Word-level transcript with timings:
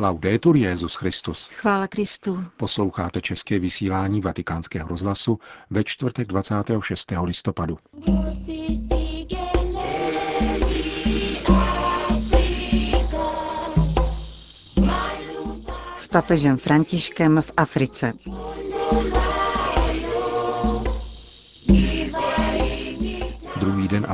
Laudetur 0.00 0.56
Jezus 0.56 0.94
Christus. 0.94 1.48
Chvála 1.52 1.86
Kristu. 1.88 2.44
Posloucháte 2.56 3.20
české 3.20 3.58
vysílání 3.58 4.20
Vatikánského 4.20 4.88
rozhlasu 4.88 5.38
ve 5.70 5.84
čtvrtek 5.84 6.28
26. 6.28 7.12
listopadu. 7.22 7.78
S 15.96 16.08
papežem 16.08 16.56
Františkem 16.56 17.42
v 17.42 17.52
Africe. 17.56 18.12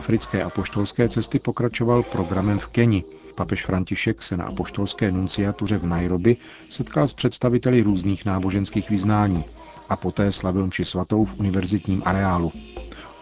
Africké 0.06 0.38
apoštolské 0.42 1.08
cesty 1.08 1.38
pokračoval 1.42 2.02
programem 2.02 2.58
v 2.58 2.68
Keni. 2.68 3.04
Papež 3.34 3.66
František 3.66 4.22
se 4.22 4.36
na 4.36 4.44
apoštolské 4.44 5.12
nunciatuře 5.12 5.78
v 5.78 5.86
Nairobi 5.86 6.36
setkal 6.70 7.08
s 7.08 7.12
představiteli 7.12 7.82
různých 7.82 8.24
náboženských 8.24 8.90
vyznání 8.90 9.44
a 9.88 9.96
poté 9.96 10.32
slavil 10.32 10.66
mši 10.66 10.84
svatou 10.84 11.24
v 11.24 11.40
univerzitním 11.40 12.02
areálu. 12.04 12.52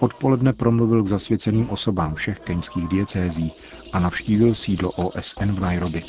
Odpoledne 0.01 0.53
promluvil 0.53 1.03
k 1.03 1.07
zasvěceným 1.07 1.71
osobám 1.71 2.15
všech 2.15 2.39
keňských 2.39 2.89
diecézí 2.89 3.53
a 3.93 3.99
navštívil 3.99 4.55
sídlo 4.55 4.91
OSN 4.91 5.53
v 5.53 5.61
Nairobi. 5.61 6.03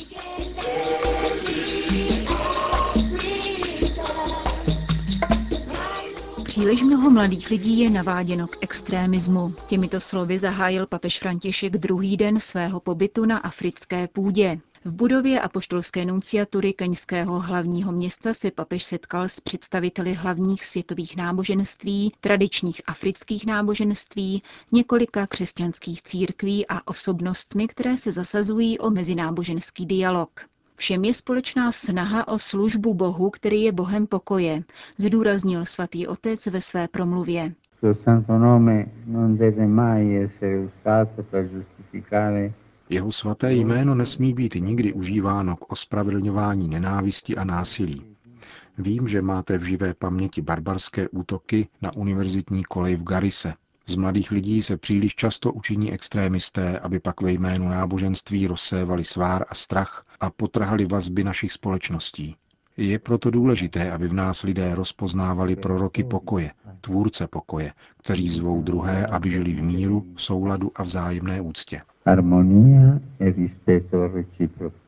Příliš 6.66 6.82
mnoho 6.82 7.10
mladých 7.10 7.50
lidí 7.50 7.78
je 7.78 7.90
naváděno 7.90 8.46
k 8.46 8.56
extrémismu. 8.60 9.54
Těmito 9.66 10.00
slovy 10.00 10.38
zahájil 10.38 10.86
papež 10.86 11.18
František 11.18 11.72
druhý 11.72 12.16
den 12.16 12.40
svého 12.40 12.80
pobytu 12.80 13.24
na 13.24 13.38
africké 13.38 14.08
půdě. 14.08 14.60
V 14.84 14.92
budově 14.94 15.40
apoštolské 15.40 16.04
nunciatury 16.04 16.72
keňského 16.72 17.40
hlavního 17.40 17.92
města 17.92 18.34
se 18.34 18.50
papež 18.50 18.82
setkal 18.82 19.28
s 19.28 19.40
představiteli 19.40 20.14
hlavních 20.14 20.64
světových 20.64 21.16
náboženství, 21.16 22.12
tradičních 22.20 22.80
afrických 22.86 23.46
náboženství, 23.46 24.42
několika 24.72 25.26
křesťanských 25.26 26.02
církví 26.02 26.66
a 26.66 26.88
osobnostmi, 26.88 27.68
které 27.68 27.96
se 27.96 28.12
zasazují 28.12 28.78
o 28.78 28.90
mezináboženský 28.90 29.86
dialog. 29.86 30.40
Všem 30.76 31.04
je 31.04 31.14
společná 31.14 31.72
snaha 31.72 32.28
o 32.28 32.38
službu 32.38 32.94
Bohu, 32.94 33.30
který 33.30 33.62
je 33.62 33.72
Bohem 33.72 34.06
pokoje, 34.06 34.62
zdůraznil 34.98 35.64
svatý 35.64 36.06
otec 36.06 36.46
ve 36.46 36.60
své 36.60 36.88
promluvě. 36.88 37.54
Jeho 42.88 43.12
svaté 43.12 43.52
jméno 43.52 43.94
nesmí 43.94 44.34
být 44.34 44.54
nikdy 44.54 44.92
užíváno 44.92 45.56
k 45.56 45.72
ospravedlňování 45.72 46.68
nenávisti 46.68 47.36
a 47.36 47.44
násilí. 47.44 48.02
Vím, 48.78 49.08
že 49.08 49.22
máte 49.22 49.58
v 49.58 49.62
živé 49.62 49.94
paměti 49.94 50.42
barbarské 50.42 51.08
útoky 51.08 51.68
na 51.82 51.96
univerzitní 51.96 52.64
kolej 52.64 52.96
v 52.96 53.02
Garise, 53.02 53.54
z 53.88 53.96
mladých 53.96 54.30
lidí 54.30 54.62
se 54.62 54.76
příliš 54.76 55.14
často 55.14 55.52
učiní 55.52 55.92
extrémisté, 55.92 56.78
aby 56.78 57.00
pak 57.00 57.20
ve 57.20 57.32
jménu 57.32 57.68
náboženství 57.68 58.46
rozsévali 58.46 59.04
svár 59.04 59.44
a 59.48 59.54
strach 59.54 60.04
a 60.20 60.30
potrhali 60.30 60.84
vazby 60.84 61.24
našich 61.24 61.52
společností. 61.52 62.36
Je 62.76 62.98
proto 62.98 63.30
důležité, 63.30 63.92
aby 63.92 64.08
v 64.08 64.12
nás 64.12 64.42
lidé 64.42 64.74
rozpoznávali 64.74 65.56
proroky 65.56 66.04
pokoje, 66.04 66.50
tvůrce 66.80 67.26
pokoje, 67.26 67.72
kteří 67.98 68.28
zvou 68.28 68.62
druhé, 68.62 69.06
aby 69.06 69.30
žili 69.30 69.52
v 69.52 69.62
míru, 69.62 70.06
souladu 70.16 70.72
a 70.74 70.82
vzájemné 70.82 71.40
úctě. 71.40 71.80
Harmonia 72.06 73.00
e 73.20 73.30
rispetto 73.30 74.08
reciproco. 74.08 74.86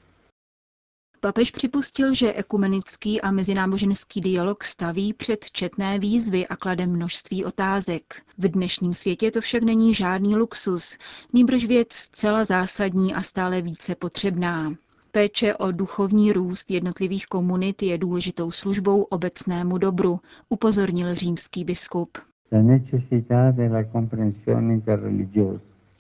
Papež 1.21 1.51
připustil, 1.51 2.15
že 2.15 2.33
ekumenický 2.33 3.21
a 3.21 3.31
mezináboženský 3.31 4.21
dialog 4.21 4.65
staví 4.65 5.13
před 5.13 5.51
četné 5.51 5.99
výzvy 5.99 6.47
a 6.47 6.57
klade 6.57 6.87
množství 6.87 7.45
otázek. 7.45 8.23
V 8.39 8.49
dnešním 8.49 8.95
světě 8.95 9.31
to 9.31 9.41
však 9.41 9.63
není 9.63 9.95
žádný 9.95 10.37
luxus, 10.37 10.99
nýbrž 11.33 11.65
věc 11.65 11.93
zcela 11.93 12.45
zásadní 12.45 13.15
a 13.15 13.23
stále 13.23 13.63
více 13.63 13.95
potřebná. 13.95 14.75
Péče 15.11 15.57
o 15.57 15.73
duchovní 15.73 16.33
růst 16.33 16.71
jednotlivých 16.71 17.27
komunit 17.27 17.83
je 17.83 17.99
důležitou 17.99 18.51
službou 18.51 19.03
obecnému 19.03 19.79
dobru, 19.79 20.21
upozornil 20.49 21.15
římský 21.15 21.65
biskup. 21.65 22.19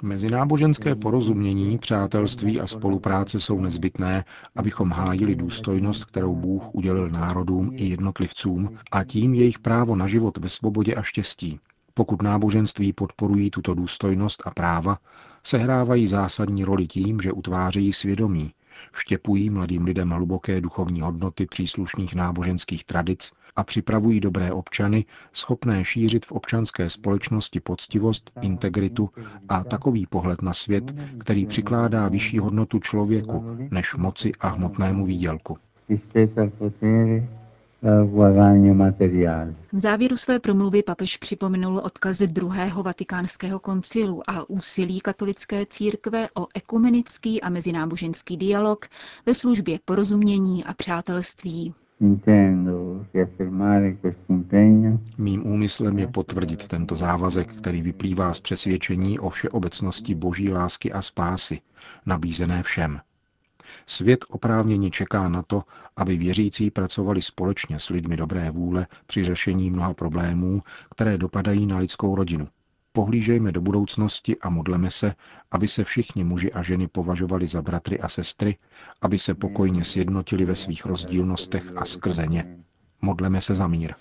Mezináboženské 0.03 0.95
porozumění, 0.95 1.79
přátelství 1.79 2.61
a 2.61 2.67
spolupráce 2.67 3.41
jsou 3.41 3.61
nezbytné, 3.61 4.25
abychom 4.57 4.91
hájili 4.91 5.35
důstojnost, 5.35 6.05
kterou 6.05 6.35
Bůh 6.35 6.75
udělil 6.75 7.11
národům 7.11 7.71
i 7.77 7.85
jednotlivcům 7.85 8.79
a 8.93 9.05
tím 9.05 9.35
jejich 9.35 9.59
právo 9.59 9.97
na 9.97 10.07
život 10.07 10.39
ve 10.39 10.49
svobodě 10.49 10.95
a 10.95 11.03
štěstí. 11.03 11.61
Pokud 11.95 12.23
náboženství 12.23 12.93
podporují 12.93 13.51
tuto 13.51 13.75
důstojnost 13.75 14.43
a 14.47 14.51
práva, 14.51 14.99
sehrávají 15.43 16.07
zásadní 16.07 16.65
roli 16.65 16.87
tím, 16.87 17.21
že 17.21 17.33
utvářejí 17.33 17.93
svědomí, 17.93 18.53
vštěpují 18.93 19.51
mladým 19.51 19.85
lidem 19.85 20.11
hluboké 20.11 20.61
duchovní 20.61 21.01
hodnoty 21.01 21.47
příslušných 21.47 22.15
náboženských 22.15 22.85
tradic 22.85 23.33
a 23.57 23.65
připravují 23.65 24.21
dobré 24.21 24.53
občany, 24.53 25.05
schopné 25.33 25.85
šířit 25.85 26.27
v 26.27 26.33
občanské 26.33 26.89
společnosti 26.89 27.61
poctivost, 27.61 28.31
integritu 28.41 29.11
a 29.49 29.65
takový 29.65 30.07
pohled 30.07 30.43
na 30.43 30.53
svět, 30.53 30.95
který 31.19 31.47
přikládá 31.47 32.09
vyšší 32.09 32.39
hodnotu 32.39 32.79
člověku 32.79 33.45
než 33.71 33.95
moci 33.95 34.33
a 34.41 34.49
hmotnému 34.49 35.05
výdělku. 35.05 35.57
V 39.73 39.79
závěru 39.79 40.17
své 40.17 40.41
promluvy 40.41 40.83
papež 40.83 41.17
připomenul 41.17 41.79
odkazy 41.79 42.27
druhého 42.27 42.83
vatikánského 42.83 43.59
koncilu 43.59 44.23
a 44.31 44.51
úsilí 44.51 45.01
katolické 45.01 45.67
církve 45.67 46.29
o 46.35 46.47
ekumenický 46.55 47.41
a 47.43 47.49
mezináboženský 47.49 48.37
dialog 48.37 48.87
ve 49.27 49.35
službě 49.35 49.79
porozumění 49.85 50.65
a 50.65 50.75
přátelství. 50.75 51.75
Mým 55.19 55.47
úmyslem 55.47 55.99
je 55.99 56.07
potvrdit 56.07 56.69
tento 56.69 56.97
závazek, 56.97 57.55
který 57.55 57.83
vyplývá 57.83 58.35
z 58.35 58.41
přesvědčení 58.41 59.19
o 59.19 59.29
všeobecnosti 59.29 60.15
boží 60.15 60.53
lásky 60.53 60.93
a 60.93 61.03
spásy, 61.03 61.61
nabízené 62.07 62.63
všem. 62.63 63.01
Svět 63.89 64.25
oprávněně 64.29 64.91
čeká 64.91 65.29
na 65.29 65.43
to, 65.43 65.65
aby 65.97 66.17
věřící 66.17 66.71
pracovali 66.71 67.23
společně 67.23 67.79
s 67.79 67.89
lidmi 67.89 68.17
dobré 68.17 68.51
vůle 68.51 68.87
při 69.07 69.25
řešení 69.25 69.71
mnoha 69.71 69.95
problémů, 69.95 70.63
které 70.91 71.19
dopadají 71.19 71.67
na 71.67 71.79
lidskou 71.79 72.15
rodinu. 72.15 72.49
Pohlížejme 72.93 73.53
do 73.53 73.61
budoucnosti 73.61 74.37
a 74.39 74.51
modleme 74.51 74.91
se, 74.91 75.15
aby 75.51 75.69
se 75.69 75.85
všichni 75.85 76.25
muži 76.25 76.53
a 76.53 76.63
ženy 76.63 76.89
považovali 76.89 77.47
za 77.47 77.63
bratry 77.63 78.01
a 78.01 78.09
sestry, 78.09 78.57
aby 79.03 79.19
se 79.19 79.35
pokojně 79.35 79.85
sjednotili 79.85 80.45
ve 80.45 80.55
svých 80.55 80.87
rozdílnostech 80.87 81.73
a 81.77 81.85
skrze 81.85 82.27
ně. 82.27 82.57
Modleme 83.03 83.41
se 83.41 83.55
za 83.55 83.67
mír. 83.67 83.95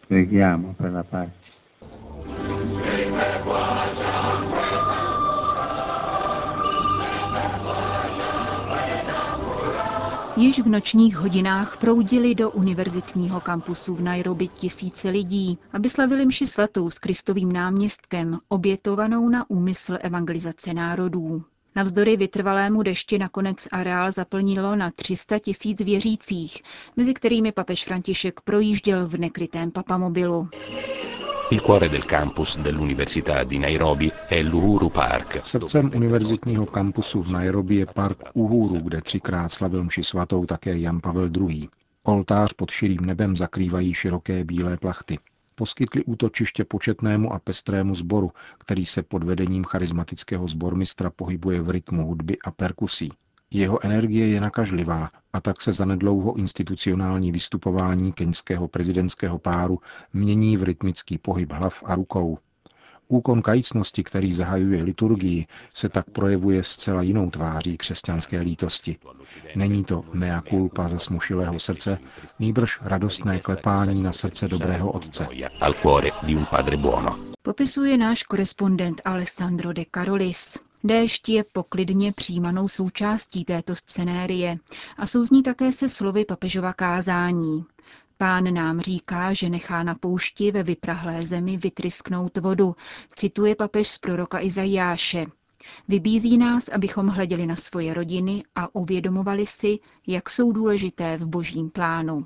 Již 10.39 10.59
v 10.59 10.67
nočních 10.67 11.17
hodinách 11.17 11.77
proudili 11.77 12.35
do 12.35 12.51
univerzitního 12.51 13.41
kampusu 13.41 13.95
v 13.95 14.01
Nairobi 14.01 14.47
tisíce 14.47 15.09
lidí, 15.09 15.57
aby 15.73 15.89
slavili 15.89 16.25
mši 16.25 16.47
svatou 16.47 16.89
s 16.89 16.99
Kristovým 16.99 17.51
náměstkem, 17.51 18.37
obětovanou 18.47 19.29
na 19.29 19.49
úmysl 19.49 19.97
evangelizace 20.01 20.73
národů. 20.73 21.43
Navzdory 21.75 22.17
vytrvalému 22.17 22.83
dešti 22.83 23.17
nakonec 23.17 23.67
areál 23.71 24.11
zaplnilo 24.11 24.75
na 24.75 24.91
300 24.91 25.39
tisíc 25.39 25.81
věřících, 25.81 26.61
mezi 26.97 27.13
kterými 27.13 27.51
papež 27.51 27.85
František 27.85 28.41
projížděl 28.41 29.07
v 29.07 29.13
nekrytém 29.17 29.71
papamobilu. 29.71 30.49
Il 31.49 31.61
cuore 31.61 31.87
del 31.87 32.03
campus 32.03 32.59
dell'Università 32.59 33.45
di 33.45 33.57
Nairobi 33.57 34.11
è 34.27 34.41
l'Uhuru 34.41 34.89
Park. 34.89 35.39
Srdcem 35.43 35.91
univerzitního 35.95 36.65
kampusu 36.65 37.21
v 37.21 37.31
Nairobi 37.31 37.75
je 37.75 37.85
park 37.85 38.17
Uhuru, 38.33 38.79
kde 38.81 39.01
třikrát 39.01 39.51
slavil 39.51 39.83
mši 39.83 40.03
svatou 40.03 40.45
také 40.45 40.77
Jan 40.79 40.99
Pavel 40.99 41.29
II. 41.49 41.69
Oltář 42.03 42.53
pod 42.53 42.71
širým 42.71 43.05
nebem 43.05 43.35
zakrývají 43.35 43.93
široké 43.93 44.43
bílé 44.43 44.77
plachty. 44.77 45.19
Poskytli 45.55 46.03
útočiště 46.03 46.65
početnému 46.65 47.33
a 47.33 47.39
pestrému 47.39 47.95
sboru, 47.95 48.31
který 48.57 48.85
se 48.85 49.03
pod 49.03 49.23
vedením 49.23 49.63
charismatického 49.63 50.47
sbormistra 50.47 51.09
pohybuje 51.09 51.61
v 51.61 51.69
rytmu 51.69 52.05
hudby 52.07 52.37
a 52.43 52.51
perkusí. 52.51 53.09
Jeho 53.51 53.85
energie 53.85 54.27
je 54.27 54.41
nakažlivá 54.41 55.09
a 55.33 55.41
tak 55.41 55.61
se 55.61 55.73
zanedlouho 55.73 56.35
institucionální 56.35 57.31
vystupování 57.31 58.11
keňského 58.11 58.67
prezidentského 58.67 59.39
páru 59.39 59.79
mění 60.13 60.57
v 60.57 60.63
rytmický 60.63 61.17
pohyb 61.17 61.51
hlav 61.51 61.83
a 61.85 61.95
rukou. 61.95 62.37
Úkon 63.07 63.41
kajícnosti, 63.41 64.03
který 64.03 64.33
zahajuje 64.33 64.83
liturgii, 64.83 65.45
se 65.73 65.89
tak 65.89 66.09
projevuje 66.09 66.63
zcela 66.63 67.01
jinou 67.01 67.29
tváří 67.29 67.77
křesťanské 67.77 68.39
lítosti. 68.39 68.97
Není 69.55 69.83
to 69.83 70.03
mea 70.13 70.41
culpa 70.49 70.87
ze 70.87 70.99
smušilého 70.99 71.59
srdce, 71.59 71.99
nýbrž 72.39 72.79
radostné 72.81 73.39
klepání 73.39 74.03
na 74.03 74.11
srdce 74.11 74.47
dobrého 74.47 74.91
otce. 74.91 75.27
Popisuje 77.41 77.97
náš 77.97 78.23
korespondent 78.23 79.01
Alessandro 79.05 79.73
de 79.73 79.83
Carolis. 79.95 80.66
Déšť 80.83 81.29
je 81.29 81.43
poklidně 81.43 82.11
přijímanou 82.13 82.67
součástí 82.67 83.45
této 83.45 83.75
scenérie 83.75 84.57
a 84.97 85.05
souzní 85.05 85.43
také 85.43 85.71
se 85.71 85.89
slovy 85.89 86.25
papežova 86.25 86.73
kázání. 86.73 87.65
Pán 88.17 88.53
nám 88.53 88.79
říká, 88.79 89.33
že 89.33 89.49
nechá 89.49 89.83
na 89.83 89.95
poušti 89.95 90.51
ve 90.51 90.63
vyprahlé 90.63 91.21
zemi 91.21 91.57
vytrysknout 91.57 92.37
vodu, 92.37 92.75
cituje 93.15 93.55
papež 93.55 93.87
z 93.87 93.97
proroka 93.97 94.39
Izajáše. 94.41 95.25
Vybízí 95.87 96.37
nás, 96.37 96.67
abychom 96.67 97.07
hleděli 97.07 97.45
na 97.45 97.55
svoje 97.55 97.93
rodiny 97.93 98.43
a 98.55 98.75
uvědomovali 98.75 99.45
si, 99.45 99.79
jak 100.07 100.29
jsou 100.29 100.51
důležité 100.51 101.17
v 101.17 101.27
božím 101.27 101.69
plánu. 101.69 102.25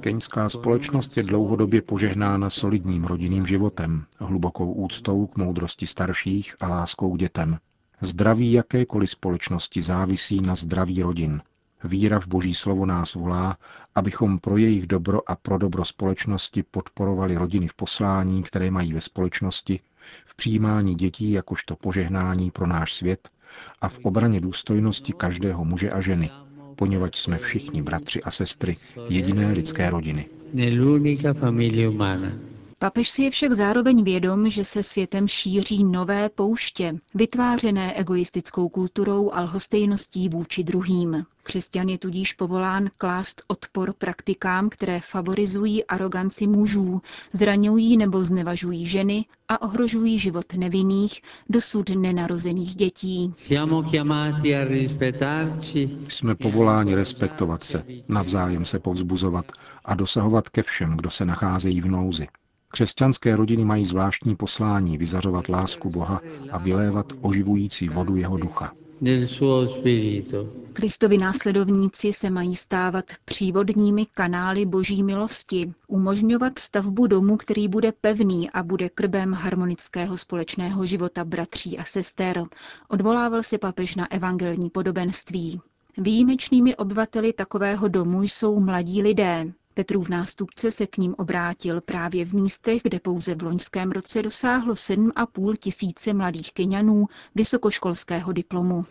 Keňská 0.00 0.48
společnost 0.48 1.16
je 1.16 1.22
dlouhodobě 1.22 1.82
požehnána 1.82 2.50
solidním 2.50 3.04
rodinným 3.04 3.46
životem, 3.46 4.04
hlubokou 4.18 4.72
úctou 4.72 5.26
k 5.26 5.36
moudrosti 5.36 5.86
starších 5.86 6.56
a 6.60 6.68
láskou 6.68 7.16
k 7.16 7.18
dětem. 7.18 7.58
Zdraví 8.00 8.52
jakékoliv 8.52 9.10
společnosti 9.10 9.82
závisí 9.82 10.40
na 10.40 10.54
zdraví 10.54 11.02
rodin. 11.02 11.42
Víra 11.84 12.20
v 12.20 12.26
Boží 12.26 12.54
slovo 12.54 12.86
nás 12.86 13.14
volá, 13.14 13.56
abychom 13.94 14.38
pro 14.38 14.56
jejich 14.56 14.86
dobro 14.86 15.30
a 15.30 15.36
pro 15.36 15.58
dobro 15.58 15.84
společnosti 15.84 16.62
podporovali 16.62 17.36
rodiny 17.36 17.68
v 17.68 17.74
poslání, 17.74 18.42
které 18.42 18.70
mají 18.70 18.92
ve 18.92 19.00
společnosti, 19.00 19.80
v 20.24 20.34
přijímání 20.34 20.94
dětí 20.94 21.30
jakožto 21.30 21.76
požehnání 21.76 22.50
pro 22.50 22.66
náš 22.66 22.92
svět 22.92 23.28
a 23.80 23.88
v 23.88 23.98
obraně 23.98 24.40
důstojnosti 24.40 25.12
každého 25.12 25.64
muže 25.64 25.90
a 25.90 26.00
ženy, 26.00 26.30
poněvadž 26.76 27.18
jsme 27.18 27.38
všichni 27.38 27.82
bratři 27.82 28.22
a 28.22 28.30
sestry 28.30 28.76
jediné 29.08 29.52
lidské 29.52 29.90
rodiny. 29.90 30.26
Papež 32.82 33.08
si 33.10 33.22
je 33.22 33.30
však 33.30 33.52
zároveň 33.52 34.04
vědom, 34.04 34.50
že 34.50 34.64
se 34.64 34.82
světem 34.82 35.28
šíří 35.28 35.84
nové 35.84 36.28
pouště, 36.28 36.94
vytvářené 37.14 37.94
egoistickou 37.98 38.68
kulturou 38.68 39.30
a 39.32 39.40
lhostejností 39.40 40.28
vůči 40.28 40.64
druhým. 40.64 41.24
Křesťan 41.42 41.88
je 41.88 41.98
tudíž 41.98 42.32
povolán 42.32 42.88
klást 42.98 43.42
odpor 43.46 43.92
praktikám, 43.98 44.68
které 44.68 45.00
favorizují 45.00 45.84
aroganci 45.84 46.46
mužů, 46.46 47.02
zraňují 47.32 47.96
nebo 47.96 48.24
znevažují 48.24 48.86
ženy 48.86 49.24
a 49.48 49.62
ohrožují 49.62 50.18
život 50.18 50.54
nevinných, 50.54 51.20
dosud 51.48 51.88
nenarozených 51.88 52.74
dětí. 52.74 53.34
Jsme 56.08 56.34
povoláni 56.34 56.94
respektovat 56.94 57.64
se, 57.64 57.84
navzájem 58.08 58.64
se 58.64 58.78
povzbuzovat 58.78 59.52
a 59.84 59.94
dosahovat 59.94 60.48
ke 60.48 60.62
všem, 60.62 60.96
kdo 60.96 61.10
se 61.10 61.24
nacházejí 61.24 61.80
v 61.80 61.86
nouzi. 61.86 62.26
Křesťanské 62.72 63.36
rodiny 63.36 63.64
mají 63.64 63.84
zvláštní 63.84 64.36
poslání 64.36 64.98
vyzařovat 64.98 65.48
lásku 65.48 65.90
Boha 65.90 66.20
a 66.52 66.58
vylévat 66.58 67.12
oživující 67.20 67.88
vodu 67.88 68.16
jeho 68.16 68.36
ducha. 68.36 68.72
Kristovi 70.72 71.18
následovníci 71.18 72.12
se 72.12 72.30
mají 72.30 72.56
stávat 72.56 73.04
přívodními 73.24 74.06
kanály 74.14 74.66
boží 74.66 75.02
milosti, 75.02 75.72
umožňovat 75.88 76.58
stavbu 76.58 77.06
domu, 77.06 77.36
který 77.36 77.68
bude 77.68 77.92
pevný 78.00 78.50
a 78.50 78.62
bude 78.62 78.88
krbem 78.88 79.32
harmonického 79.32 80.18
společného 80.18 80.86
života 80.86 81.24
bratří 81.24 81.78
a 81.78 81.84
sester, 81.84 82.44
odvolával 82.88 83.42
se 83.42 83.58
papež 83.58 83.96
na 83.96 84.12
evangelní 84.12 84.70
podobenství. 84.70 85.60
Výjimečnými 85.98 86.76
obyvateli 86.76 87.32
takového 87.32 87.88
domu 87.88 88.22
jsou 88.22 88.60
mladí 88.60 89.02
lidé, 89.02 89.52
Petrův 89.74 90.08
nástupce 90.08 90.70
se 90.70 90.86
k 90.86 90.96
ním 90.96 91.14
obrátil 91.18 91.80
právě 91.80 92.24
v 92.24 92.32
místech, 92.32 92.82
kde 92.82 93.00
pouze 93.00 93.34
v 93.34 93.42
loňském 93.42 93.90
roce 93.90 94.22
dosáhlo 94.22 94.74
7,5 94.74 95.56
tisíce 95.56 96.14
mladých 96.14 96.52
Kenianů 96.52 97.06
vysokoškolského 97.34 98.32
diplomu. 98.32 98.84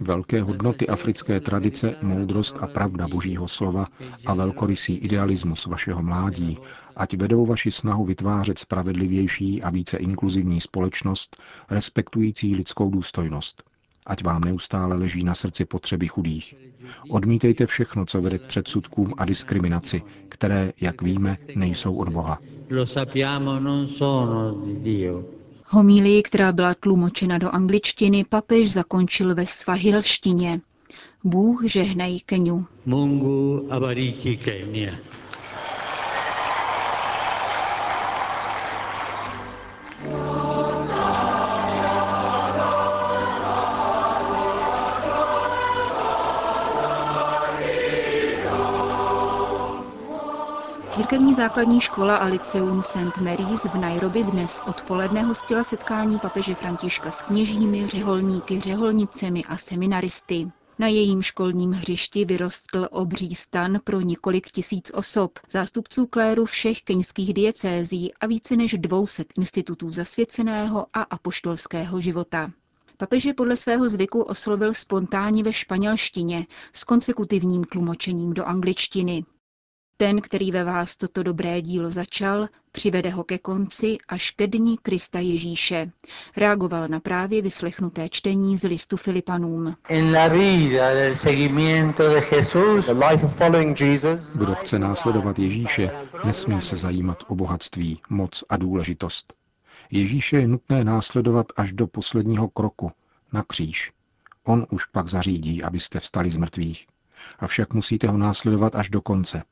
Velké 0.00 0.42
hodnoty 0.42 0.88
africké 0.88 1.40
tradice, 1.40 1.96
moudrost 2.02 2.56
a 2.60 2.66
pravda 2.66 3.08
Božího 3.08 3.48
slova 3.48 3.86
a 4.26 4.34
velkorysý 4.34 4.94
idealismus 4.94 5.66
vašeho 5.66 6.02
mládí, 6.02 6.58
ať 6.96 7.16
vedou 7.16 7.46
vaši 7.46 7.70
snahu 7.70 8.04
vytvářet 8.04 8.58
spravedlivější 8.58 9.62
a 9.62 9.70
více 9.70 9.96
inkluzivní 9.96 10.60
společnost, 10.60 11.42
respektující 11.70 12.54
lidskou 12.54 12.90
důstojnost 12.90 13.69
ať 14.06 14.24
vám 14.24 14.40
neustále 14.40 14.96
leží 14.96 15.24
na 15.24 15.34
srdci 15.34 15.64
potřeby 15.64 16.08
chudých. 16.08 16.54
Odmítejte 17.10 17.66
všechno, 17.66 18.06
co 18.06 18.22
vede 18.22 18.38
k 18.38 18.42
předsudkům 18.42 19.14
a 19.18 19.24
diskriminaci, 19.24 20.02
které, 20.28 20.72
jak 20.80 21.02
víme, 21.02 21.36
nejsou 21.56 21.94
od 21.94 22.08
Boha. 22.08 22.38
Homílii, 25.66 26.22
která 26.22 26.52
byla 26.52 26.74
tlumočena 26.74 27.38
do 27.38 27.50
angličtiny, 27.50 28.24
papež 28.28 28.72
zakončil 28.72 29.34
ve 29.34 29.46
svahilštině. 29.46 30.60
Bůh 31.24 31.64
žehnej 31.64 32.20
Keniu. 32.26 32.66
Mungu 32.86 33.66
abariki 33.70 34.36
Kenya. 34.36 34.92
Církevní 51.00 51.34
základní 51.34 51.80
škola 51.80 52.16
a 52.16 52.26
liceum 52.26 52.82
St. 52.82 53.18
Mary's 53.20 53.64
v 53.64 53.78
Nairobi 53.78 54.22
dnes 54.22 54.62
odpoledne 54.66 55.22
hostila 55.22 55.64
setkání 55.64 56.18
papeže 56.18 56.54
Františka 56.54 57.10
s 57.10 57.22
kněžími, 57.22 57.88
řeholníky, 57.88 58.60
řeholnicemi 58.60 59.44
a 59.44 59.56
seminaristy. 59.56 60.46
Na 60.78 60.86
jejím 60.86 61.22
školním 61.22 61.72
hřišti 61.72 62.24
vyrostl 62.24 62.88
obří 62.90 63.34
stan 63.34 63.80
pro 63.84 64.00
několik 64.00 64.50
tisíc 64.50 64.90
osob, 64.94 65.38
zástupců 65.50 66.06
kléru 66.06 66.44
všech 66.44 66.82
keňských 66.82 67.34
diecézí 67.34 68.14
a 68.14 68.26
více 68.26 68.56
než 68.56 68.74
200 68.78 69.24
institutů 69.38 69.92
zasvěceného 69.92 70.86
a 70.92 71.02
apoštolského 71.02 72.00
života. 72.00 72.50
Papeže 72.96 73.34
podle 73.34 73.56
svého 73.56 73.88
zvyku 73.88 74.22
oslovil 74.22 74.74
spontánně 74.74 75.42
ve 75.42 75.52
španělštině 75.52 76.46
s 76.72 76.84
konsekutivním 76.84 77.64
tlumočením 77.64 78.34
do 78.34 78.44
angličtiny. 78.44 79.24
Ten, 80.00 80.20
který 80.20 80.50
ve 80.50 80.64
vás 80.64 80.96
toto 80.96 81.22
dobré 81.22 81.62
dílo 81.62 81.90
začal, 81.90 82.48
přivede 82.72 83.10
ho 83.10 83.24
ke 83.24 83.38
konci 83.38 83.98
až 84.08 84.30
ke 84.30 84.46
dní 84.46 84.78
Krista 84.78 85.18
Ježíše. 85.18 85.90
Reagoval 86.36 86.88
na 86.88 87.00
právě 87.00 87.42
vyslechnuté 87.42 88.08
čtení 88.08 88.58
z 88.58 88.64
listu 88.64 88.96
Filipanům. 88.96 89.76
Kdo 94.34 94.54
chce 94.54 94.78
následovat 94.78 95.38
Ježíše, 95.38 95.90
nesmí 96.24 96.60
se 96.62 96.76
zajímat 96.76 97.24
o 97.28 97.34
bohatství, 97.34 98.00
moc 98.10 98.44
a 98.48 98.56
důležitost. 98.56 99.34
Ježíše 99.90 100.36
je 100.36 100.48
nutné 100.48 100.84
následovat 100.84 101.46
až 101.56 101.72
do 101.72 101.86
posledního 101.86 102.48
kroku, 102.48 102.92
na 103.32 103.42
kříž. 103.42 103.92
On 104.44 104.66
už 104.70 104.84
pak 104.84 105.08
zařídí, 105.08 105.62
abyste 105.62 106.00
vstali 106.00 106.30
z 106.30 106.36
mrtvých. 106.36 106.86
Avšak 107.38 107.74
musíte 107.74 108.08
ho 108.08 108.18
následovat 108.18 108.74
až 108.74 108.88
do 108.90 109.00
konce, 109.00 109.42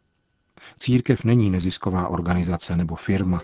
Církev 0.79 1.25
není 1.25 1.51
nezisková 1.51 2.09
organizace 2.09 2.77
nebo 2.77 2.97
firma, 2.97 3.43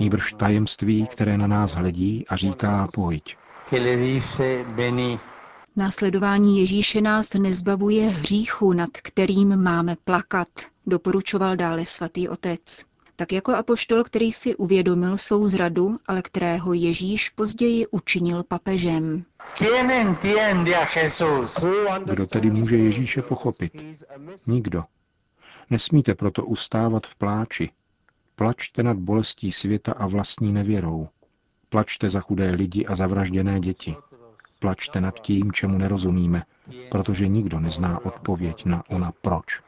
nýbrž 0.00 0.32
tajemství, 0.32 1.06
které 1.06 1.38
na 1.38 1.46
nás 1.46 1.74
hledí 1.74 2.24
a 2.28 2.36
říká 2.36 2.88
pojď. 2.94 3.36
Následování 5.76 6.60
Ježíše 6.60 7.00
nás 7.00 7.34
nezbavuje 7.34 8.08
hříchu, 8.08 8.72
nad 8.72 8.90
kterým 9.02 9.56
máme 9.56 9.96
plakat, 10.04 10.48
doporučoval 10.86 11.56
dále 11.56 11.86
svatý 11.86 12.28
otec. 12.28 12.84
Tak 13.16 13.32
jako 13.32 13.52
apoštol, 13.52 14.04
který 14.04 14.32
si 14.32 14.56
uvědomil 14.56 15.16
svou 15.18 15.48
zradu, 15.48 15.96
ale 16.06 16.22
kterého 16.22 16.72
Ježíš 16.72 17.30
později 17.30 17.86
učinil 17.86 18.42
papežem. 18.42 19.24
Kdo 22.04 22.26
tedy 22.26 22.50
může 22.50 22.76
Ježíše 22.76 23.22
pochopit? 23.22 23.84
Nikdo. 24.46 24.84
Nesmíte 25.70 26.14
proto 26.14 26.44
ustávat 26.44 27.06
v 27.06 27.16
pláči. 27.16 27.70
Plačte 28.34 28.82
nad 28.82 28.96
bolestí 28.96 29.52
světa 29.52 29.92
a 29.92 30.06
vlastní 30.06 30.52
nevěrou. 30.52 31.08
Plačte 31.68 32.08
za 32.08 32.20
chudé 32.20 32.50
lidi 32.50 32.86
a 32.86 32.94
zavražděné 32.94 33.60
děti. 33.60 33.96
neplačte 34.64 35.00
nad 35.00 35.20
tím, 35.20 35.52
čemu 35.52 35.78
nerozumíme, 35.78 36.42
protože 36.90 37.28
nikdo 37.28 37.60
nezná 37.60 38.04
odpověď 38.04 38.64
na 38.64 38.82
ona 38.88 39.12
proč. 39.20 39.60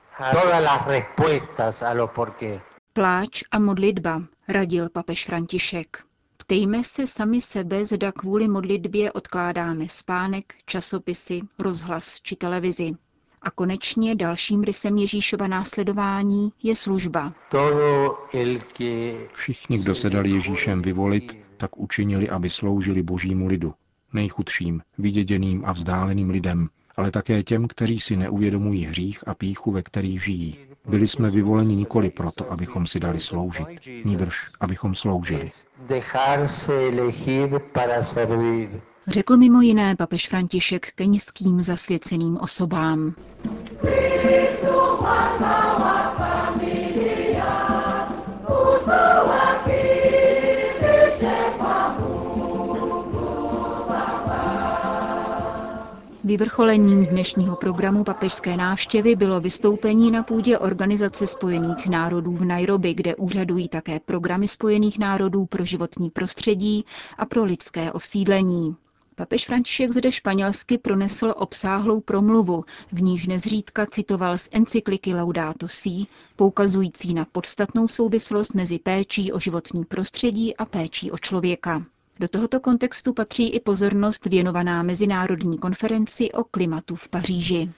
Pláč 2.92 3.42
a 3.50 3.58
modlitba, 3.58 4.22
radil 4.48 4.88
papež 4.88 5.26
František. 5.26 6.04
Ptejme 6.36 6.84
se 6.84 7.06
sami 7.06 7.40
sebe, 7.40 7.84
zda 7.84 8.12
kvůli 8.12 8.48
modlitbě 8.48 9.12
odkládáme 9.12 9.88
spánek, 9.88 10.54
časopisy, 10.66 11.40
rozhlas 11.58 12.20
či 12.20 12.36
televizi. 12.36 12.92
A 13.46 13.50
konečně 13.50 14.14
dalším 14.14 14.62
rysem 14.62 14.98
Ježíšova 14.98 15.46
následování 15.46 16.52
je 16.62 16.76
služba. 16.76 17.32
Všichni, 19.32 19.78
kdo 19.78 19.94
se 19.94 20.10
dali 20.10 20.30
Ježíšem 20.30 20.82
vyvolit, 20.82 21.38
tak 21.56 21.76
učinili, 21.78 22.28
aby 22.28 22.50
sloužili 22.50 23.02
božímu 23.02 23.46
lidu, 23.46 23.74
nejchudším, 24.12 24.82
vyděděným 24.98 25.64
a 25.64 25.72
vzdáleným 25.72 26.30
lidem, 26.30 26.68
ale 26.96 27.10
také 27.10 27.42
těm, 27.42 27.68
kteří 27.68 28.00
si 28.00 28.16
neuvědomují 28.16 28.84
hřích 28.84 29.28
a 29.28 29.34
píchu, 29.34 29.72
ve 29.72 29.82
kterých 29.82 30.24
žijí. 30.24 30.58
Byli 30.88 31.08
jsme 31.08 31.30
vyvoleni 31.30 31.76
nikoli 31.76 32.10
proto, 32.10 32.52
abychom 32.52 32.86
si 32.86 33.00
dali 33.00 33.20
sloužit, 33.20 33.66
níbrž 34.04 34.50
abychom 34.60 34.94
sloužili. 34.94 35.50
Řekl 39.08 39.36
mimo 39.36 39.60
jiné 39.60 39.96
papež 39.96 40.28
František 40.28 40.92
keňským 40.94 41.60
zasvěceným 41.60 42.36
osobám. 42.40 43.14
Vyvrcholením 56.24 57.06
dnešního 57.06 57.56
programu 57.56 58.04
papežské 58.04 58.56
návštěvy 58.56 59.16
bylo 59.16 59.40
vystoupení 59.40 60.10
na 60.10 60.22
půdě 60.22 60.58
Organizace 60.58 61.26
spojených 61.26 61.88
národů 61.88 62.32
v 62.36 62.44
Nairobi, 62.44 62.94
kde 62.94 63.16
úřadují 63.16 63.68
také 63.68 64.00
programy 64.00 64.48
spojených 64.48 64.98
národů 64.98 65.46
pro 65.46 65.64
životní 65.64 66.10
prostředí 66.10 66.84
a 67.18 67.26
pro 67.26 67.44
lidské 67.44 67.92
osídlení. 67.92 68.76
Papež 69.18 69.46
František 69.46 69.90
zde 69.92 70.12
španělsky 70.12 70.78
pronesl 70.78 71.34
obsáhlou 71.36 72.00
promluvu, 72.00 72.64
v 72.92 73.02
níž 73.02 73.26
nezřídka 73.26 73.86
citoval 73.86 74.38
z 74.38 74.48
encykliky 74.52 75.14
Laudato 75.14 75.68
Si, 75.68 75.90
poukazující 76.36 77.14
na 77.14 77.24
podstatnou 77.24 77.88
souvislost 77.88 78.54
mezi 78.54 78.78
péčí 78.78 79.32
o 79.32 79.38
životní 79.38 79.84
prostředí 79.84 80.56
a 80.56 80.64
péčí 80.64 81.10
o 81.10 81.18
člověka. 81.18 81.84
Do 82.20 82.28
tohoto 82.28 82.60
kontextu 82.60 83.12
patří 83.12 83.48
i 83.50 83.60
pozornost 83.60 84.26
věnovaná 84.26 84.82
Mezinárodní 84.82 85.58
konferenci 85.58 86.32
o 86.32 86.44
klimatu 86.44 86.96
v 86.96 87.08
Paříži. 87.08 87.70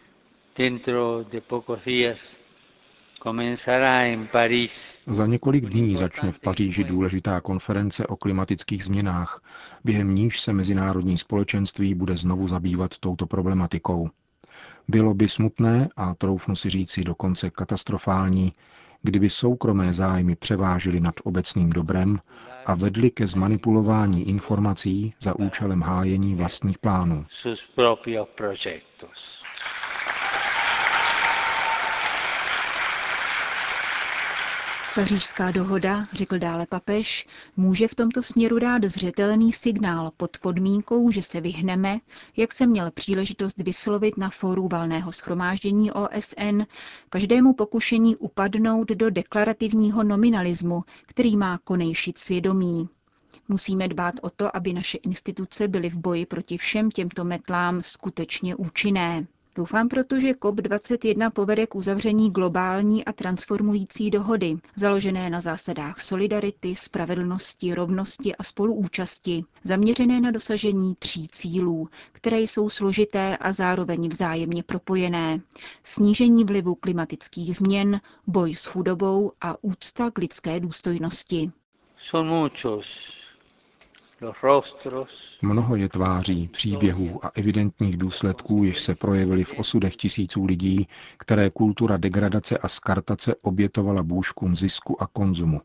Za 5.07 5.27
několik 5.27 5.65
dní 5.65 5.97
začne 5.97 6.33
v 6.33 6.41
Paříži 6.41 6.85
důležitá 6.85 7.41
konference 7.41 8.07
o 8.07 8.17
klimatických 8.17 8.85
změnách, 8.85 9.43
během 9.85 10.15
níž 10.15 10.41
se 10.41 10.53
mezinárodní 10.53 11.19
společenství 11.19 11.95
bude 11.95 12.17
znovu 12.17 12.49
zabývat 12.49 12.99
touto 12.99 13.27
problematikou. 13.27 14.11
Bylo 14.89 15.15
by 15.15 15.29
smutné 15.29 15.89
a 15.97 16.15
troufnu 16.15 16.57
si 16.57 16.71
říci 16.71 17.05
dokonce 17.05 17.51
katastrofální, 17.51 18.53
kdyby 19.03 19.31
soukromé 19.31 19.93
zájmy 19.93 20.37
převážily 20.37 21.01
nad 21.01 21.15
obecným 21.25 21.71
dobrem 21.71 22.19
a 22.67 22.75
vedly 22.75 23.11
ke 23.11 23.27
zmanipulování 23.27 24.29
informací 24.29 25.15
za 25.21 25.39
účelem 25.39 25.83
hájení 25.83 26.35
vlastních 26.35 26.79
plánů. 26.79 27.27
Pařížská 34.99 35.51
dohoda, 35.51 36.07
řekl 36.13 36.39
dále 36.39 36.67
papež, 36.67 37.27
může 37.57 37.89
v 37.89 37.95
tomto 37.95 38.23
směru 38.23 38.59
dát 38.59 38.85
zřetelný 38.85 39.53
signál 39.53 40.13
pod 40.17 40.39
podmínkou, 40.39 41.11
že 41.11 41.23
se 41.23 41.41
vyhneme, 41.41 41.99
jak 42.37 42.53
se 42.53 42.67
měl 42.67 42.91
příležitost 42.91 43.59
vyslovit 43.59 44.17
na 44.17 44.31
fóru 44.31 44.69
valného 44.69 45.13
schromáždění 45.13 45.93
OSN, 45.93 46.63
každému 47.11 47.53
pokušení 47.53 48.17
upadnout 48.17 48.89
do 48.89 49.11
deklarativního 49.11 50.03
nominalismu, 50.03 50.85
který 51.07 51.37
má 51.37 51.59
konejšit 51.59 52.19
svědomí. 52.19 52.89
Musíme 53.49 53.89
dbát 53.89 54.15
o 54.23 54.31
to, 54.31 54.57
aby 54.57 54.73
naše 54.73 54.99
instituce 54.99 55.69
byly 55.69 55.91
v 55.91 55.97
boji 55.99 56.27
proti 56.27 56.59
všem 56.59 56.91
těmto 56.91 57.25
metlám 57.25 57.83
skutečně 57.83 58.57
účinné. 58.57 59.27
Doufám 59.59 59.89
proto, 59.89 60.21
že 60.21 60.33
COP21 60.33 61.31
povede 61.31 61.67
k 61.67 61.75
uzavření 61.75 62.31
globální 62.31 63.05
a 63.05 63.13
transformující 63.13 64.11
dohody, 64.11 64.57
založené 64.77 65.31
na 65.31 65.41
zásadách 65.41 66.01
solidarity, 66.01 66.77
spravedlnosti, 66.77 67.75
rovnosti 67.75 68.37
a 68.37 68.43
spoluúčasti, 68.43 69.45
zaměřené 69.65 70.21
na 70.21 70.31
dosažení 70.31 70.95
tří 70.99 71.27
cílů, 71.29 71.89
které 72.13 72.41
jsou 72.41 72.69
složité 72.69 73.37
a 73.37 73.53
zároveň 73.53 74.09
vzájemně 74.09 74.63
propojené. 74.63 75.41
Snížení 75.83 76.45
vlivu 76.45 76.75
klimatických 76.75 77.57
změn, 77.57 78.01
boj 78.27 78.55
s 78.55 78.65
chudobou 78.67 79.33
a 79.41 79.55
úcta 79.65 80.11
k 80.11 80.19
lidské 80.19 80.61
důstojnosti. 80.61 81.51
Son 81.99 82.29
muchos 82.29 83.13
Mnoho 85.43 85.77
je 85.77 85.89
tváří, 85.89 86.49
příběhů 86.49 87.25
a 87.27 87.31
evidentních 87.35 87.97
důsledků, 87.97 88.65
jež 88.65 88.81
se 88.81 88.95
projevily 88.95 89.45
v 89.45 89.59
osudech 89.59 89.97
tisíců 89.97 90.45
lidí, 90.45 90.89
které 91.19 91.51
kultura 91.51 91.97
degradace 91.97 92.59
a 92.59 92.69
skartace 92.69 93.35
obětovala 93.43 94.03
bůžkům 94.03 94.57
zisku 94.57 95.03
a 95.03 95.07
konzumu. 95.07 95.61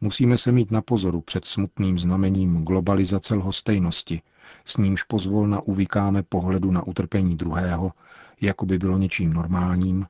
Musíme 0.00 0.38
se 0.38 0.52
mít 0.52 0.70
na 0.70 0.82
pozoru 0.82 1.20
před 1.20 1.44
smutným 1.44 1.98
znamením 1.98 2.64
globalizace 2.64 3.34
lhostejnosti, 3.34 4.22
s 4.64 4.76
nímž 4.76 5.02
pozvolna 5.02 5.60
uvykáme 5.60 6.22
pohledu 6.22 6.70
na 6.70 6.86
utrpení 6.86 7.36
druhého, 7.36 7.92
jako 8.40 8.66
by 8.66 8.78
bylo 8.78 8.98
něčím 8.98 9.32
normálním, 9.32 10.06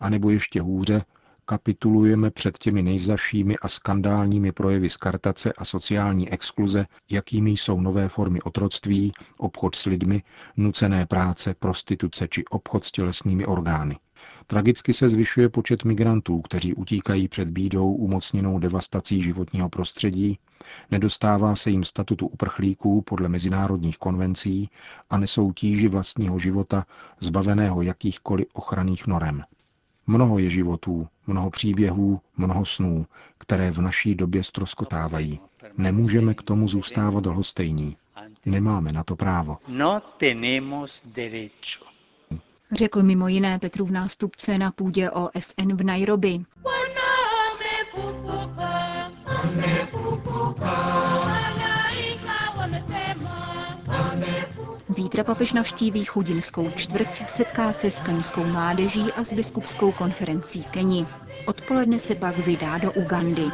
anebo 0.00 0.30
ještě 0.30 0.60
hůře, 0.60 1.04
kapitulujeme 1.46 2.30
před 2.30 2.58
těmi 2.58 2.82
nejzašími 2.82 3.56
a 3.56 3.68
skandálními 3.68 4.52
projevy 4.52 4.90
skartace 4.90 5.52
a 5.52 5.64
sociální 5.64 6.30
exkluze, 6.30 6.86
jakými 7.10 7.50
jsou 7.50 7.80
nové 7.80 8.08
formy 8.08 8.40
otroctví, 8.42 9.12
obchod 9.38 9.74
s 9.74 9.84
lidmi, 9.84 10.22
nucené 10.56 11.06
práce, 11.06 11.54
prostituce 11.54 12.28
či 12.28 12.44
obchod 12.44 12.84
s 12.84 12.92
tělesnými 12.92 13.46
orgány. 13.46 13.98
Tragicky 14.46 14.92
se 14.92 15.08
zvyšuje 15.08 15.48
počet 15.48 15.84
migrantů, 15.84 16.40
kteří 16.40 16.74
utíkají 16.74 17.28
před 17.28 17.48
bídou 17.48 17.92
umocněnou 17.92 18.58
devastací 18.58 19.22
životního 19.22 19.68
prostředí, 19.68 20.38
nedostává 20.90 21.56
se 21.56 21.70
jim 21.70 21.84
statutu 21.84 22.26
uprchlíků 22.26 23.02
podle 23.02 23.28
mezinárodních 23.28 23.98
konvencí 23.98 24.70
a 25.10 25.18
nesou 25.18 25.52
tíži 25.52 25.88
vlastního 25.88 26.38
života, 26.38 26.86
zbaveného 27.20 27.82
jakýchkoliv 27.82 28.46
ochranných 28.52 29.06
norem. 29.06 29.42
Mnoho 30.06 30.38
je 30.38 30.50
životů, 30.50 31.08
mnoho 31.26 31.50
příběhů, 31.50 32.20
mnoho 32.36 32.64
snů, 32.64 33.06
které 33.38 33.70
v 33.70 33.80
naší 33.80 34.14
době 34.14 34.44
stroskotávají. 34.44 35.40
Nemůžeme 35.78 36.34
k 36.34 36.42
tomu 36.42 36.68
zůstávat 36.68 37.26
lhostejní. 37.26 37.96
Nemáme 38.46 38.92
na 38.92 39.04
to 39.04 39.16
právo. 39.16 39.56
No 39.68 40.02
Řekl 42.72 43.02
mimo 43.02 43.28
jiné 43.28 43.58
Petrův 43.58 43.90
nástupce 43.90 44.58
na 44.58 44.70
půdě 44.70 45.10
OSN 45.10 45.72
v 45.74 45.84
Nairobi. 45.84 46.44
Zítra 54.96 55.24
papež 55.24 55.52
navštíví 55.52 56.04
chudinskou 56.04 56.70
čtvrť, 56.70 57.28
setká 57.28 57.72
se 57.72 57.90
s 57.90 58.00
keňskou 58.00 58.44
mládeží 58.44 59.12
a 59.12 59.24
s 59.24 59.32
biskupskou 59.32 59.92
konferencí 59.92 60.64
Keni. 60.64 61.06
Odpoledne 61.46 61.98
se 61.98 62.14
pak 62.14 62.38
vydá 62.38 62.78
do 62.78 62.92
Ugandy. 62.92 63.50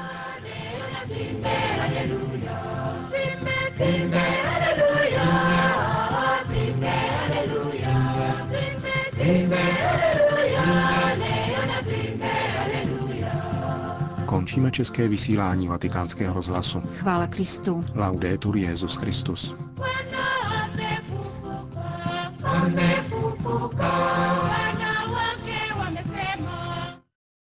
Končíme 14.27 14.71
české 14.71 15.09
vysílání 15.09 15.69
vatikánského 15.69 16.35
rozhlasu. 16.35 16.83
Chvála 16.93 17.27
Kristu. 17.27 17.85
Laudetur 17.95 18.57
Jezus 18.57 18.97
Christus. 18.97 19.55